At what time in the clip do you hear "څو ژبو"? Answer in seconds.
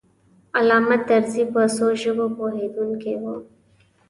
1.75-2.25